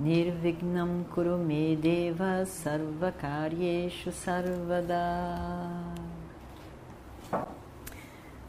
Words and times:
Nirvignam 0.00 1.04
Kurume 1.12 1.76
Deva 1.76 2.46
Sarvakaryeshu 2.46 4.10
Sarvada 4.10 4.96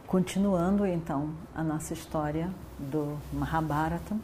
Continuando 0.08 0.86
então 0.86 1.36
a 1.54 1.62
nossa 1.62 1.92
história 1.94 2.50
do 2.80 3.20
Mahabharata, 3.34 4.18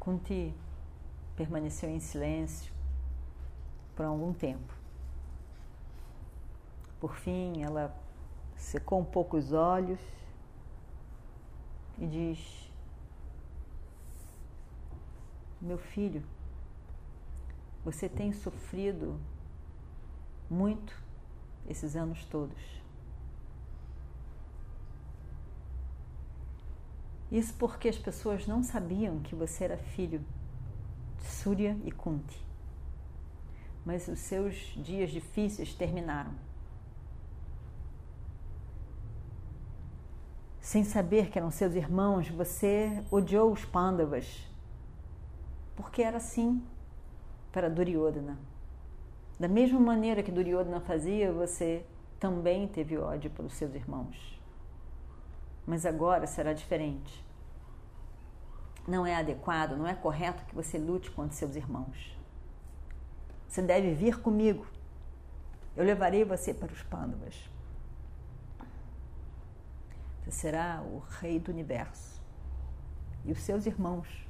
Kunti 0.00 0.54
permaneceu 1.36 1.90
em 1.90 2.00
silêncio 2.00 2.72
por 3.94 4.06
algum 4.06 4.32
tempo. 4.32 4.72
Por 6.98 7.16
fim, 7.16 7.62
ela 7.62 7.94
secou 8.56 9.00
um 9.00 9.04
pouco 9.04 9.36
os 9.36 9.52
olhos 9.52 10.00
e 11.98 12.06
diz: 12.06 12.67
Meu 15.60 15.78
filho, 15.78 16.22
você 17.84 18.08
tem 18.08 18.32
sofrido 18.32 19.18
muito 20.48 20.94
esses 21.68 21.96
anos 21.96 22.24
todos. 22.26 22.78
Isso 27.30 27.52
porque 27.54 27.88
as 27.88 27.98
pessoas 27.98 28.46
não 28.46 28.62
sabiam 28.62 29.20
que 29.20 29.34
você 29.34 29.64
era 29.64 29.76
filho 29.76 30.24
de 31.18 31.24
Surya 31.24 31.76
e 31.84 31.90
Kunti. 31.90 32.46
Mas 33.84 34.08
os 34.08 34.18
seus 34.20 34.54
dias 34.76 35.10
difíceis 35.10 35.74
terminaram. 35.74 36.32
sem 40.68 40.84
saber 40.84 41.30
que 41.30 41.38
eram 41.38 41.50
seus 41.50 41.74
irmãos, 41.74 42.28
você 42.28 43.02
odiou 43.10 43.50
os 43.50 43.64
Pandavas, 43.64 44.46
porque 45.78 46.02
era 46.02 46.16
assim 46.16 46.60
para 47.52 47.70
Duryodhana. 47.70 48.36
Da 49.38 49.46
mesma 49.46 49.78
maneira 49.78 50.24
que 50.24 50.32
Duryodhana 50.32 50.80
fazia, 50.80 51.32
você 51.32 51.86
também 52.18 52.66
teve 52.66 52.98
ódio 52.98 53.30
pelos 53.30 53.52
seus 53.52 53.72
irmãos. 53.72 54.42
Mas 55.64 55.86
agora 55.86 56.26
será 56.26 56.52
diferente. 56.52 57.24
Não 58.88 59.06
é 59.06 59.14
adequado, 59.14 59.76
não 59.76 59.86
é 59.86 59.94
correto 59.94 60.44
que 60.46 60.54
você 60.54 60.76
lute 60.76 61.12
contra 61.12 61.36
seus 61.36 61.54
irmãos. 61.54 62.18
Você 63.48 63.62
deve 63.62 63.94
vir 63.94 64.20
comigo. 64.20 64.66
Eu 65.76 65.84
levarei 65.84 66.24
você 66.24 66.52
para 66.52 66.72
os 66.72 66.82
Pandavas. 66.82 67.48
Você 70.24 70.32
será 70.32 70.82
o 70.82 70.98
rei 71.20 71.38
do 71.38 71.52
universo. 71.52 72.20
E 73.24 73.30
os 73.30 73.38
seus 73.38 73.64
irmãos 73.64 74.27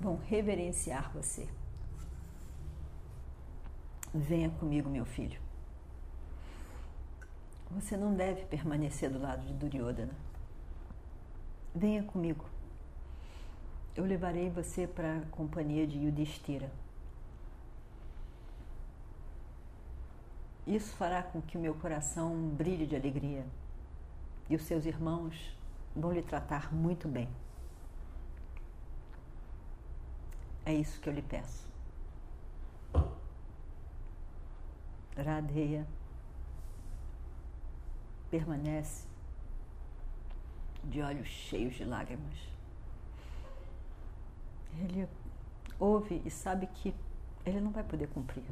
vão 0.00 0.16
reverenciar 0.16 1.12
você. 1.12 1.46
Venha 4.12 4.50
comigo, 4.50 4.88
meu 4.88 5.04
filho. 5.04 5.40
Você 7.70 7.96
não 7.96 8.14
deve 8.14 8.44
permanecer 8.46 9.10
do 9.10 9.20
lado 9.20 9.46
de 9.46 9.52
Duryodhana. 9.54 10.14
Venha 11.72 12.02
comigo. 12.02 12.44
Eu 13.94 14.04
levarei 14.04 14.50
você 14.50 14.86
para 14.86 15.18
a 15.18 15.26
companhia 15.26 15.86
de 15.86 15.98
Yudhishthira. 15.98 16.72
Isso 20.66 20.94
fará 20.96 21.22
com 21.22 21.40
que 21.40 21.56
o 21.56 21.60
meu 21.60 21.74
coração 21.74 22.34
brilhe 22.48 22.86
de 22.86 22.96
alegria 22.96 23.44
e 24.48 24.56
os 24.56 24.62
seus 24.62 24.84
irmãos 24.86 25.56
vão 25.94 26.12
lhe 26.12 26.22
tratar 26.22 26.74
muito 26.74 27.06
bem. 27.06 27.28
É 30.64 30.74
isso 30.74 31.00
que 31.00 31.08
eu 31.08 31.12
lhe 31.12 31.22
peço. 31.22 31.68
Radeia 35.16 35.86
permanece 38.30 39.06
de 40.84 41.02
olhos 41.02 41.28
cheios 41.28 41.74
de 41.74 41.84
lágrimas. 41.84 42.38
Ele 44.78 45.06
ouve 45.78 46.22
e 46.24 46.30
sabe 46.30 46.66
que 46.68 46.94
ele 47.44 47.60
não 47.60 47.70
vai 47.70 47.82
poder 47.82 48.08
cumprir. 48.08 48.44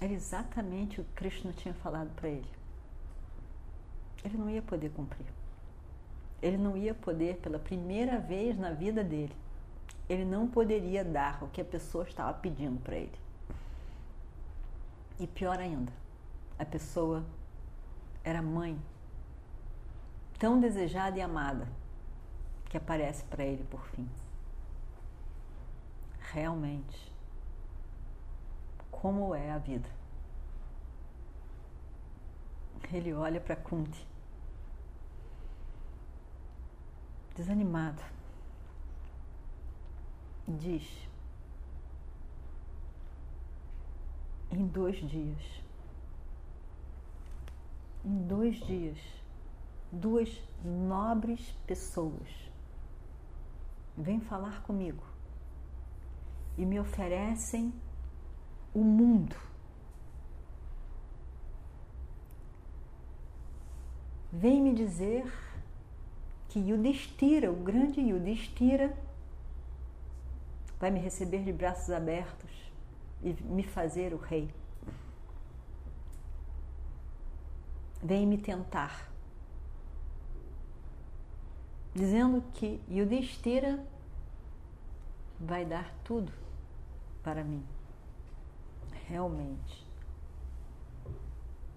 Era 0.00 0.12
exatamente 0.12 1.00
o 1.00 1.04
que 1.04 1.12
Krishna 1.12 1.52
tinha 1.52 1.74
falado 1.74 2.10
para 2.16 2.28
ele 2.28 2.62
ele 4.24 4.36
não 4.36 4.48
ia 4.48 4.62
poder 4.62 4.90
cumprir. 4.90 5.26
Ele 6.40 6.56
não 6.56 6.76
ia 6.76 6.94
poder, 6.94 7.36
pela 7.36 7.58
primeira 7.58 8.18
vez 8.18 8.58
na 8.58 8.70
vida 8.70 9.04
dele, 9.04 9.34
ele 10.12 10.26
não 10.26 10.46
poderia 10.46 11.02
dar 11.02 11.42
o 11.42 11.48
que 11.48 11.60
a 11.60 11.64
pessoa 11.64 12.04
estava 12.04 12.34
pedindo 12.34 12.78
para 12.80 12.96
ele. 12.96 13.18
E 15.18 15.26
pior 15.26 15.58
ainda, 15.58 15.90
a 16.58 16.64
pessoa 16.66 17.24
era 18.22 18.42
mãe, 18.42 18.78
tão 20.38 20.60
desejada 20.60 21.18
e 21.18 21.22
amada, 21.22 21.66
que 22.66 22.76
aparece 22.76 23.24
para 23.24 23.42
ele 23.42 23.64
por 23.64 23.86
fim. 23.88 24.06
Realmente, 26.32 27.10
como 28.90 29.34
é 29.34 29.50
a 29.50 29.58
vida? 29.58 29.88
Ele 32.92 33.14
olha 33.14 33.40
para 33.40 33.56
Kunti 33.56 34.06
desanimado. 37.34 38.02
Diz: 40.46 41.08
em 44.50 44.66
dois 44.66 44.96
dias, 44.96 45.62
em 48.04 48.26
dois 48.26 48.56
dias, 48.66 48.98
duas 49.90 50.28
nobres 50.64 51.40
pessoas 51.66 52.28
vêm 53.96 54.20
falar 54.20 54.62
comigo 54.62 55.02
e 56.56 56.64
me 56.64 56.78
oferecem 56.78 57.72
o 58.74 58.82
mundo. 58.82 59.36
Vem 64.30 64.62
me 64.62 64.74
dizer 64.74 65.30
que 66.48 66.58
Yudhishthira, 66.58 67.50
o 67.50 67.56
grande 67.56 68.00
Yudhishthira, 68.00 68.96
vai 70.82 70.90
me 70.90 70.98
receber 70.98 71.44
de 71.44 71.52
braços 71.52 71.90
abertos 71.90 72.50
e 73.22 73.32
me 73.44 73.62
fazer 73.62 74.12
o 74.12 74.16
rei. 74.16 74.52
Vem 78.02 78.26
me 78.26 78.36
tentar, 78.36 79.08
dizendo 81.94 82.42
que 82.54 82.82
Yudhishthira 82.90 83.86
vai 85.38 85.64
dar 85.64 85.94
tudo 86.02 86.32
para 87.22 87.44
mim. 87.44 87.64
Realmente. 89.06 89.86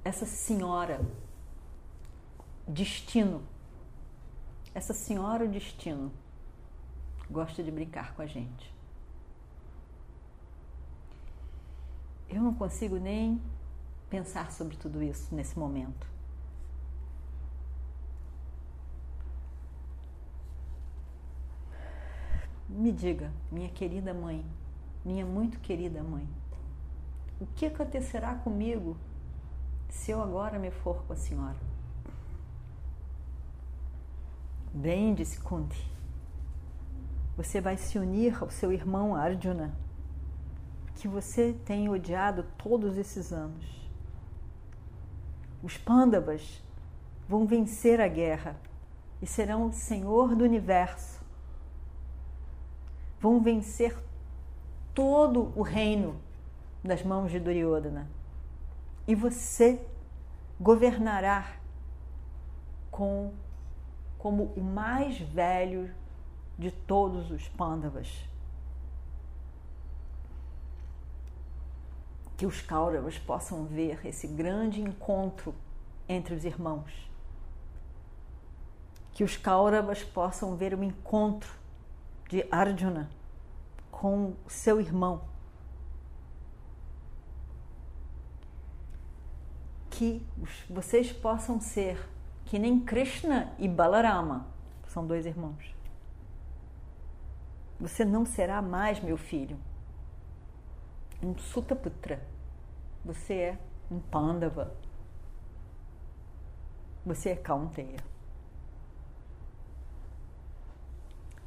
Essa 0.04 0.26
senhora, 0.26 1.00
destino, 2.68 3.44
essa 4.74 4.96
senhora 4.96 5.46
o 5.46 5.48
destino 5.48 6.12
gosta 7.30 7.62
de 7.62 7.70
brincar 7.70 8.16
com 8.16 8.24
a 8.24 8.26
gente. 8.26 8.75
Eu 12.30 12.42
não 12.42 12.54
consigo 12.54 12.98
nem 12.98 13.42
pensar 14.10 14.52
sobre 14.52 14.76
tudo 14.78 15.02
isso 15.02 15.34
nesse 15.34 15.58
momento. 15.58 16.08
Me 22.68 22.92
diga, 22.92 23.32
minha 23.52 23.70
querida 23.70 24.14
mãe, 24.14 24.46
minha 25.04 25.26
muito 25.26 25.60
querida 25.60 26.04
mãe, 26.04 26.28
o 27.40 27.46
que 27.46 27.68
acontecerá 27.68 28.36
comigo 28.36 28.98
se 29.90 30.12
eu 30.12 30.22
agora 30.22 30.58
me 30.58 30.72
for 30.72 31.04
com 31.06 31.14
a 31.14 31.16
senhora? 31.16 31.58
Bem, 34.74 35.14
disse 35.14 35.40
Kunti. 35.40 35.90
você 37.38 37.62
vai 37.62 37.78
se 37.78 37.98
unir 37.98 38.42
ao 38.42 38.50
seu 38.50 38.74
irmão 38.74 39.16
Arjuna, 39.16 39.74
que 40.96 41.08
você 41.08 41.54
tem 41.66 41.90
odiado 41.90 42.44
todos 42.58 42.98
esses 42.98 43.32
anos. 43.32 43.66
Os 45.62 45.78
Pandavas 45.78 46.64
vão 47.28 47.46
vencer 47.46 48.00
a 48.00 48.08
guerra 48.08 48.56
e 49.22 49.28
serão 49.28 49.68
o 49.68 49.74
senhor 49.74 50.36
do 50.36 50.44
universo. 50.44 51.22
Vão 53.20 53.42
vencer 53.42 53.98
todo 54.94 55.52
o 55.56 55.62
reino 55.62 56.16
das 56.84 57.04
mãos 57.04 57.32
de 57.32 57.40
Duryodhana. 57.40 58.08
E 59.08 59.16
você 59.16 59.86
governará 60.60 61.58
com 62.90 63.34
como 64.18 64.46
o 64.56 64.62
mais 64.62 65.20
velho 65.20 65.94
de 66.58 66.72
todos 66.72 67.30
os 67.32 67.48
Pandavas. 67.50 68.08
Que 72.38 72.46
os 72.46 72.62
Kauravas 72.62 73.18
possam 73.18 73.66
ver 73.66 74.06
esse 74.06 74.28
grande 74.28 74.82
encontro 74.82 75.56
entre 76.08 76.34
os 76.34 76.44
irmãos. 76.44 77.10
Que 79.14 79.24
os 79.24 79.38
Kauravas 79.38 80.04
possam 80.04 80.56
ver 80.56 80.74
o 80.74 80.84
encontro 80.84 81.52
de 82.30 82.46
Arjuna 82.52 83.10
com 83.90 84.34
seu 84.48 84.82
irmão. 84.82 85.22
Que 89.90 90.22
vocês 90.70 91.14
possam 91.14 91.62
ser 91.62 92.10
que 92.44 92.60
nem 92.60 92.80
Krishna 92.80 93.54
e 93.58 93.68
Balarama 93.68 94.46
são 94.88 95.06
dois 95.06 95.26
irmãos. 95.26 95.76
Você 97.80 98.06
não 98.06 98.26
será 98.26 98.62
mais 98.62 99.02
meu 99.02 99.18
filho, 99.18 99.58
um 101.26 101.36
Sutaputra. 101.40 102.22
Você 103.04 103.34
é 103.34 103.60
um 103.90 104.00
Pandava. 104.00 104.72
Você 107.04 107.32
é 107.32 107.36
Kaunteya. 107.36 108.00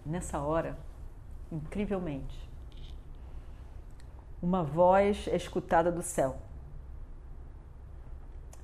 Nessa 0.04 0.40
hora, 0.40 0.76
incrivelmente, 1.52 2.48
uma 4.42 4.64
voz 4.64 5.28
é 5.28 5.36
escutada 5.36 5.92
do 5.92 6.02
céu. 6.02 6.38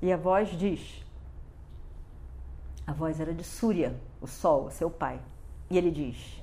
E 0.03 0.13
a 0.13 0.17
voz 0.17 0.49
diz: 0.51 1.05
a 2.87 2.93
voz 2.93 3.21
era 3.21 3.33
de 3.33 3.45
Súria, 3.45 4.01
o 4.21 4.27
sol, 4.27 4.71
seu 4.71 4.91
pai. 4.91 5.21
E 5.71 5.79
ele 5.79 5.91
diz: 5.91 6.43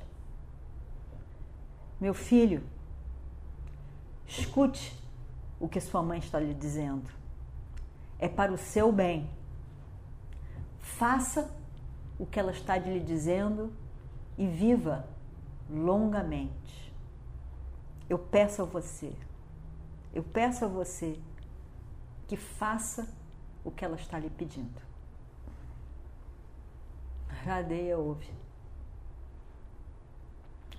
Meu 2.00 2.14
filho, 2.14 2.64
escute 4.40 4.98
o 5.60 5.68
que 5.68 5.80
sua 5.80 6.02
mãe 6.02 6.20
está 6.20 6.40
lhe 6.40 6.54
dizendo. 6.54 7.10
É 8.18 8.30
para 8.30 8.52
o 8.52 8.58
seu 8.58 8.92
bem. 8.92 9.30
Faça 10.80 11.54
o 12.18 12.26
que 12.26 12.40
ela 12.40 12.52
está 12.52 12.78
lhe 12.78 13.00
dizendo 13.00 13.74
e 14.38 14.48
viva 14.48 15.08
longamente. 15.70 16.94
Eu 18.10 18.20
peço 18.20 18.62
a 18.62 18.66
você, 18.66 19.14
eu 20.14 20.22
peço 20.22 20.66
a 20.66 20.68
você 20.68 21.18
que 22.28 22.36
faça 22.36 23.08
o 23.64 23.72
que 23.72 23.86
ela 23.86 23.96
está 23.96 24.20
lhe 24.20 24.30
pedindo. 24.30 24.82
Radeia 27.28 27.98
ouve. 27.98 28.30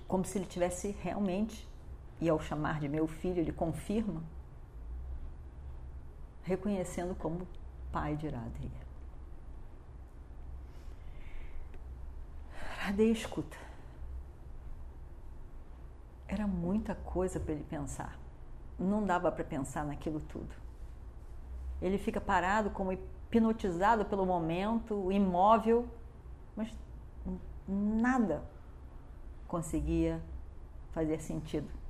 Como 0.07 0.23
se 0.23 0.37
ele 0.37 0.45
tivesse 0.45 0.91
realmente, 1.01 1.67
e 2.23 2.29
ao 2.29 2.39
chamar 2.39 2.79
de 2.79 2.87
meu 2.87 3.05
filho, 3.05 3.39
ele 3.39 3.51
confirma, 3.51 4.23
reconhecendo 6.41 7.13
como 7.13 7.45
pai 7.91 8.15
de 8.15 8.29
Radeia. 8.29 8.83
Radeia 12.79 13.11
escuta. 13.11 13.57
Era 16.25 16.47
muita 16.47 16.95
coisa 16.95 17.41
para 17.41 17.55
ele 17.55 17.65
pensar. 17.65 18.17
Não 18.79 19.05
dava 19.05 19.29
para 19.29 19.43
pensar 19.43 19.83
naquilo 19.83 20.21
tudo. 20.21 20.55
Ele 21.81 21.97
fica 21.97 22.21
parado, 22.21 22.69
como 22.69 22.93
hipnotizado 22.93 24.05
pelo 24.05 24.25
momento, 24.25 25.11
imóvel, 25.11 25.89
mas 26.55 26.73
nada 27.67 28.41
conseguia 29.45 30.21
fazer 30.93 31.19
sentido. 31.19 31.82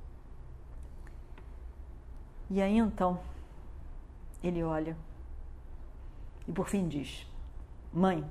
E 2.50 2.60
aí 2.60 2.76
então 2.76 3.18
ele 4.42 4.62
olha 4.62 4.96
e 6.46 6.52
por 6.52 6.68
fim 6.68 6.86
diz: 6.86 7.26
Mãe, 7.92 8.24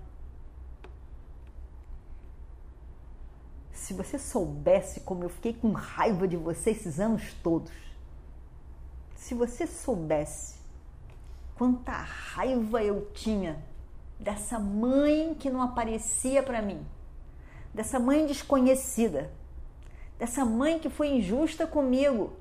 se 3.72 3.94
você 3.94 4.20
soubesse 4.20 5.02
como 5.02 5.24
eu 5.24 5.30
fiquei 5.30 5.54
com 5.54 5.72
raiva 5.72 6.28
de 6.28 6.38
você 6.38 6.72
esses 6.72 7.00
anos 7.00 7.34
todos, 7.42 7.74
se 9.16 9.34
você 9.34 9.66
soubesse 9.66 10.60
quanta 11.56 11.92
raiva 11.92 12.84
eu 12.84 13.10
tinha 13.14 13.64
dessa 14.20 14.60
mãe 14.60 15.34
que 15.34 15.50
não 15.50 15.62
aparecia 15.62 16.42
para 16.44 16.62
mim, 16.62 16.86
dessa 17.74 18.00
mãe 18.00 18.26
desconhecida, 18.26 19.32
dessa 20.20 20.46
mãe 20.46 20.80
que 20.80 20.90
foi 20.90 21.10
injusta 21.18 21.66
comigo 21.66 22.34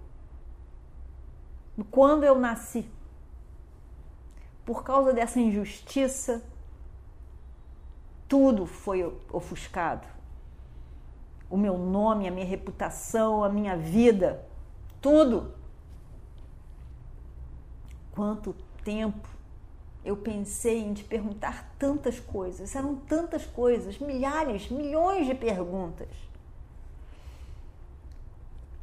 quando 1.90 2.24
eu 2.24 2.38
nasci. 2.38 2.88
Por 4.64 4.84
causa 4.84 5.12
dessa 5.12 5.40
injustiça, 5.40 6.42
tudo 8.28 8.66
foi 8.66 9.04
ofuscado. 9.30 10.06
O 11.50 11.56
meu 11.56 11.76
nome, 11.76 12.28
a 12.28 12.30
minha 12.30 12.46
reputação, 12.46 13.44
a 13.44 13.48
minha 13.48 13.76
vida, 13.76 14.46
tudo. 15.00 15.54
Quanto 18.12 18.54
tempo 18.84 19.28
eu 20.04 20.16
pensei 20.16 20.80
em 20.80 20.94
te 20.94 21.04
perguntar 21.04 21.74
tantas 21.78 22.18
coisas, 22.18 22.74
eram 22.74 22.96
tantas 22.96 23.46
coisas, 23.46 23.98
milhares, 23.98 24.68
milhões 24.68 25.26
de 25.26 25.34
perguntas. 25.34 26.08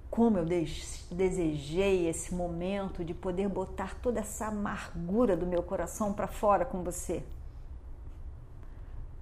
Como 0.09 0.37
eu 0.37 0.45
desejei 0.45 2.07
esse 2.07 2.33
momento 2.33 3.05
de 3.05 3.13
poder 3.13 3.47
botar 3.47 3.95
toda 3.95 4.19
essa 4.19 4.47
amargura 4.47 5.37
do 5.37 5.45
meu 5.45 5.61
coração 5.61 6.13
para 6.13 6.27
fora 6.27 6.65
com 6.65 6.83
você. 6.83 7.23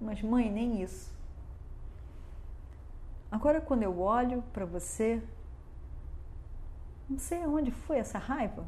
Mas, 0.00 0.22
mãe, 0.22 0.50
nem 0.50 0.82
isso. 0.82 1.12
Agora, 3.30 3.60
quando 3.60 3.82
eu 3.82 4.00
olho 4.00 4.42
para 4.52 4.64
você, 4.64 5.22
não 7.08 7.18
sei 7.18 7.42
aonde 7.42 7.70
foi 7.70 7.98
essa 7.98 8.18
raiva, 8.18 8.64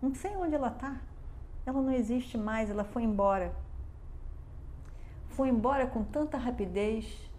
não 0.00 0.14
sei 0.14 0.34
onde 0.36 0.54
ela 0.54 0.68
está 0.68 0.98
ela 1.68 1.82
não 1.82 1.92
existe 1.92 2.38
mais, 2.38 2.70
ela 2.70 2.82
foi 2.84 3.02
embora. 3.02 3.52
Foi 5.28 5.48
embora 5.48 5.86
com 5.86 6.02
tanta 6.02 6.38
rapidez 6.38 7.30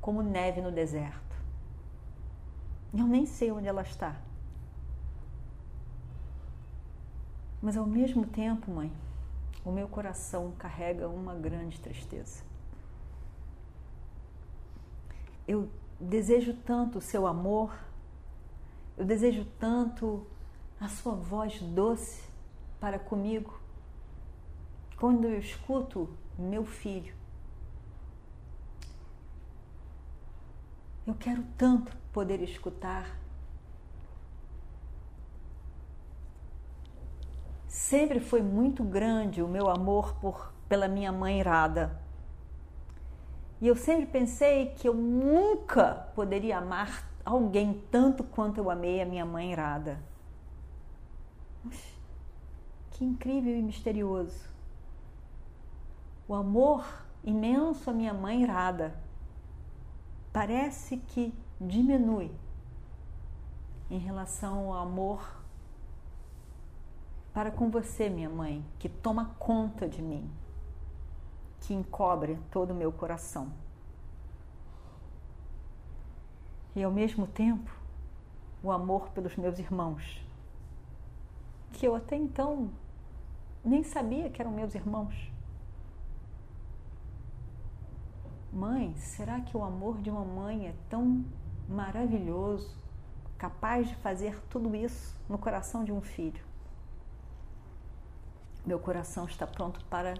como 0.00 0.22
neve 0.22 0.60
no 0.60 0.72
deserto. 0.72 1.25
Eu 2.92 3.06
nem 3.06 3.26
sei 3.26 3.50
onde 3.50 3.66
ela 3.68 3.82
está. 3.82 4.16
Mas 7.60 7.76
ao 7.76 7.86
mesmo 7.86 8.26
tempo, 8.26 8.70
mãe, 8.70 8.92
o 9.64 9.72
meu 9.72 9.88
coração 9.88 10.52
carrega 10.58 11.08
uma 11.08 11.34
grande 11.34 11.80
tristeza. 11.80 12.44
Eu 15.48 15.68
desejo 15.98 16.54
tanto 16.54 16.98
o 16.98 17.00
seu 17.02 17.26
amor, 17.26 17.76
eu 18.96 19.04
desejo 19.04 19.44
tanto 19.58 20.26
a 20.80 20.88
sua 20.88 21.14
voz 21.14 21.60
doce, 21.60 22.26
para 22.80 22.98
comigo 22.98 23.58
quando 24.98 25.24
eu 25.24 25.38
escuto 25.38 26.08
meu 26.38 26.64
filho. 26.64 27.14
Eu 31.06 31.14
quero 31.14 31.44
tanto 31.56 31.96
poder 32.12 32.42
escutar. 32.42 33.16
Sempre 37.68 38.18
foi 38.18 38.42
muito 38.42 38.82
grande 38.82 39.42
o 39.42 39.48
meu 39.48 39.68
amor 39.68 40.14
por, 40.16 40.52
pela 40.68 40.88
minha 40.88 41.12
mãe 41.12 41.38
Irada. 41.38 42.00
E 43.60 43.68
eu 43.68 43.76
sempre 43.76 44.06
pensei 44.06 44.66
que 44.70 44.88
eu 44.88 44.94
nunca 44.94 46.08
poderia 46.14 46.58
amar 46.58 47.08
alguém 47.24 47.82
tanto 47.90 48.24
quanto 48.24 48.58
eu 48.58 48.70
amei 48.70 49.00
a 49.00 49.06
minha 49.06 49.24
mãe 49.24 49.52
Irada. 49.52 49.98
Que 52.96 53.04
incrível 53.04 53.54
e 53.54 53.62
misterioso. 53.62 54.48
O 56.26 56.34
amor 56.34 56.82
imenso 57.22 57.90
à 57.90 57.92
minha 57.92 58.14
mãe 58.14 58.42
irada. 58.42 58.98
Parece 60.36 60.98
que 60.98 61.32
diminui 61.58 62.30
em 63.88 63.96
relação 63.96 64.70
ao 64.70 64.82
amor 64.82 65.42
para 67.32 67.50
com 67.50 67.70
você, 67.70 68.10
minha 68.10 68.28
mãe, 68.28 68.62
que 68.78 68.86
toma 68.86 69.34
conta 69.38 69.88
de 69.88 70.02
mim, 70.02 70.30
que 71.60 71.72
encobre 71.72 72.38
todo 72.50 72.72
o 72.72 72.74
meu 72.74 72.92
coração. 72.92 73.50
E 76.74 76.82
ao 76.82 76.92
mesmo 76.92 77.26
tempo, 77.26 77.74
o 78.62 78.70
amor 78.70 79.08
pelos 79.12 79.36
meus 79.36 79.58
irmãos, 79.58 80.22
que 81.72 81.88
eu 81.88 81.94
até 81.94 82.14
então 82.14 82.70
nem 83.64 83.82
sabia 83.82 84.28
que 84.28 84.42
eram 84.42 84.50
meus 84.50 84.74
irmãos. 84.74 85.32
Mãe, 88.52 88.94
será 88.96 89.40
que 89.40 89.56
o 89.56 89.62
amor 89.62 90.00
de 90.00 90.10
uma 90.10 90.24
mãe 90.24 90.68
é 90.68 90.74
tão 90.88 91.24
maravilhoso, 91.68 92.74
capaz 93.36 93.88
de 93.88 93.94
fazer 93.96 94.40
tudo 94.48 94.74
isso 94.74 95.14
no 95.28 95.36
coração 95.36 95.84
de 95.84 95.92
um 95.92 96.00
filho? 96.00 96.42
Meu 98.64 98.78
coração 98.78 99.26
está 99.26 99.46
pronto 99.46 99.84
para 99.86 100.14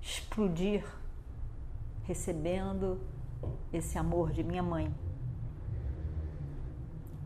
explodir, 0.00 0.84
recebendo 2.04 3.00
esse 3.72 3.98
amor 3.98 4.32
de 4.32 4.42
minha 4.42 4.62
mãe. 4.62 4.92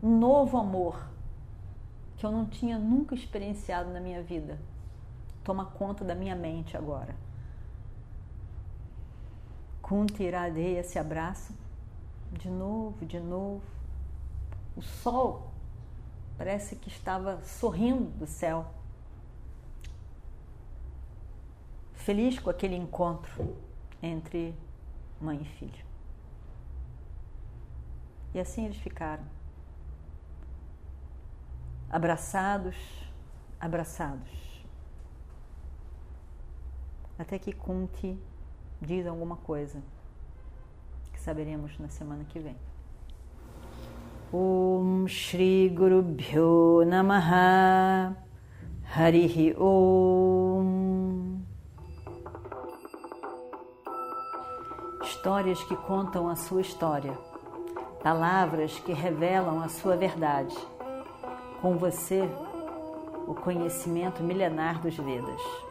Um 0.03 0.19
novo 0.19 0.57
amor 0.57 1.07
que 2.17 2.25
eu 2.25 2.31
não 2.31 2.45
tinha 2.45 2.77
nunca 2.77 3.15
experienciado 3.15 3.91
na 3.91 3.99
minha 3.99 4.21
vida. 4.21 4.59
Toma 5.43 5.65
conta 5.65 6.03
da 6.03 6.13
minha 6.13 6.35
mente 6.35 6.77
agora. 6.77 7.15
Kunti 9.91 10.23
e 10.23 10.27
Iradeia 10.27 10.83
se 10.85 10.97
abraçam 10.97 11.53
de 12.31 12.49
novo, 12.49 13.05
de 13.05 13.19
novo. 13.19 13.61
O 14.73 14.81
sol 14.81 15.51
parece 16.37 16.77
que 16.77 16.87
estava 16.87 17.43
sorrindo 17.43 18.09
do 18.11 18.25
céu, 18.25 18.73
feliz 21.93 22.39
com 22.39 22.49
aquele 22.49 22.73
encontro 22.73 23.53
entre 24.01 24.55
mãe 25.19 25.41
e 25.41 25.45
filho. 25.45 25.85
E 28.33 28.39
assim 28.39 28.63
eles 28.63 28.77
ficaram, 28.77 29.25
abraçados, 31.89 32.77
abraçados, 33.59 34.63
até 37.19 37.37
que 37.37 37.51
Kunti 37.51 38.17
diz 38.81 39.05
alguma 39.05 39.37
coisa 39.37 39.81
que 41.13 41.21
saberemos 41.21 41.77
na 41.77 41.87
semana 41.87 42.25
que 42.25 42.39
vem. 42.39 42.55
Om 44.33 45.07
Shri 45.07 45.69
Guru 45.69 46.01
Bhyo 46.01 46.83
Namaha 46.85 48.15
Harihi 48.95 49.55
Om 49.57 51.39
Histórias 55.03 55.61
que 55.65 55.75
contam 55.75 56.27
a 56.27 56.35
sua 56.35 56.61
história, 56.61 57.13
palavras 58.01 58.79
que 58.79 58.91
revelam 58.91 59.61
a 59.61 59.69
sua 59.69 59.95
verdade. 59.95 60.55
Com 61.61 61.77
você, 61.77 62.27
o 63.27 63.35
conhecimento 63.35 64.23
milenar 64.23 64.81
dos 64.81 64.95
Vedas. 64.95 65.70